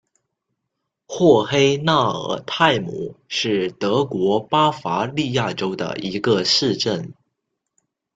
[1.07, 7.13] 霍黑纳尔泰姆是德国巴伐利亚州的一个市镇。